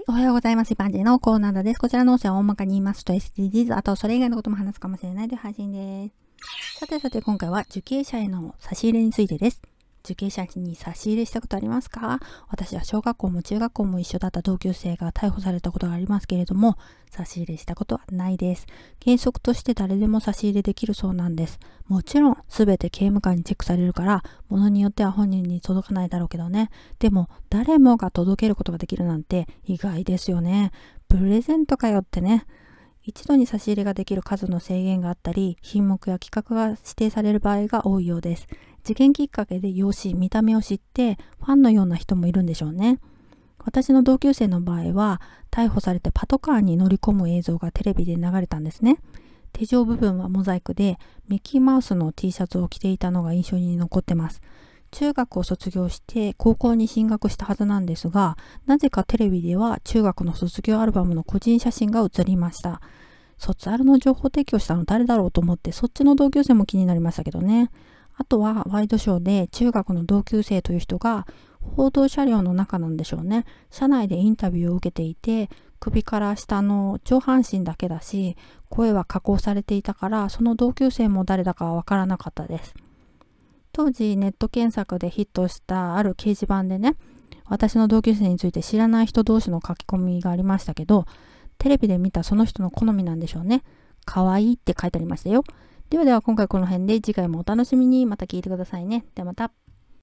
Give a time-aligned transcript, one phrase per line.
[0.00, 0.72] い、おはようございます。
[0.72, 1.78] 一般人のコーナーです。
[1.78, 6.78] こちらの音声は大まかに言いますと SDGs、あとそれ以外のことも話すかもしれないという配信です。
[6.78, 9.60] さてさて今回は受刑者への差し入れについてです。
[10.04, 12.20] 受刑者に差し入れしたことありますか？
[12.48, 16.76] 私は小学校も中学校も一緒だった同級生が逮捕されたことがありますけれども、
[17.10, 18.66] 差し入れしたことはないです。
[19.04, 21.58] 原則として誰でも差し入れできるそうなんです。
[21.86, 26.70] もちろん、すべて刑務官にチェックされるから、物によっては本人に届かないだろうけどね。
[26.98, 30.70] でも、誰もが届けることができるなんて意外ですよね。
[31.08, 32.46] プレゼントかよってね。
[33.02, 38.46] 一度に差し入れができる数の制限があったり、品目や規格が指定される場合が多いようです。
[38.84, 42.98] 事件きっかけで容姿、見た目を知って、ファンのような人もいるんでしょうね。
[43.58, 48.98] 私の同級生の場合は、逮捕されてパトカーに乗り込む映像がテレビで流れたんですね。
[49.52, 50.98] 手錠部分はモザイクで、
[51.28, 54.40] ミッキーマウスの T シャツを着ていたのが印象に残ってます。
[54.90, 62.80] 中学を卒業して高校に進学したはずなんですが、なぜかテレビでは中学の卒業アルバムの個人写真が写りました。
[63.38, 67.70] 卒アルの情報提供したの誰だろうと思って、そっちの同級生も気になりましたけどね。
[68.20, 71.26] あとはワイドショーで中学の同級生という人が
[71.74, 73.46] 報道車両の中なんでしょうね。
[73.70, 78.36] 車内でインタビューを受けていて、首から下の上半身だけだし、
[78.68, 82.74] 声は加工されていたから、その同級生も誰だかわからなかったです。
[83.72, 86.96] 当時ネット検索でヒットしたある掲示板でね、
[87.46, 91.06] 私の同級生について知らない人同士の書き込みがありましたけど、
[91.56, 93.62] テレビで見たその人の好みなんでしょうね。
[94.04, 95.42] 可愛いって書いてありましたよ。
[95.90, 99.04] ではでは今回この辺で次回もお楽しみにまた聞いてくださいね。
[99.16, 99.50] ではまた。